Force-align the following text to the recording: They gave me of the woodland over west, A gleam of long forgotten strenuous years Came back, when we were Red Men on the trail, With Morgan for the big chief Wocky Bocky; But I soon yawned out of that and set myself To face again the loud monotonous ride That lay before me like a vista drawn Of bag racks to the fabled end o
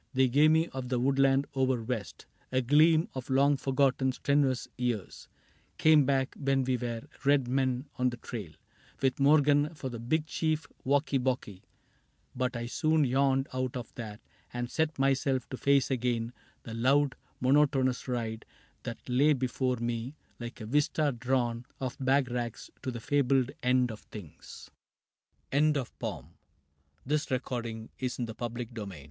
They 0.15 0.27
gave 0.29 0.49
me 0.49 0.67
of 0.69 0.89
the 0.89 0.99
woodland 0.99 1.45
over 1.53 1.83
west, 1.83 2.25
A 2.51 2.59
gleam 2.63 3.07
of 3.13 3.29
long 3.29 3.55
forgotten 3.55 4.11
strenuous 4.11 4.67
years 4.75 5.27
Came 5.77 6.05
back, 6.07 6.33
when 6.39 6.63
we 6.63 6.75
were 6.75 7.03
Red 7.23 7.47
Men 7.47 7.85
on 7.97 8.09
the 8.09 8.17
trail, 8.17 8.51
With 8.99 9.19
Morgan 9.19 9.75
for 9.75 9.89
the 9.89 9.99
big 9.99 10.25
chief 10.25 10.65
Wocky 10.83 11.19
Bocky; 11.23 11.61
But 12.35 12.55
I 12.57 12.65
soon 12.65 13.03
yawned 13.03 13.47
out 13.53 13.77
of 13.77 13.93
that 13.93 14.21
and 14.51 14.71
set 14.71 14.97
myself 14.97 15.47
To 15.49 15.57
face 15.57 15.91
again 15.91 16.33
the 16.63 16.73
loud 16.73 17.13
monotonous 17.39 18.07
ride 18.07 18.43
That 18.81 19.07
lay 19.07 19.33
before 19.33 19.75
me 19.77 20.15
like 20.39 20.59
a 20.61 20.65
vista 20.65 21.11
drawn 21.11 21.67
Of 21.79 21.95
bag 21.99 22.31
racks 22.31 22.71
to 22.81 22.89
the 22.89 22.99
fabled 22.99 23.51
end 23.61 23.91
o 23.91 23.97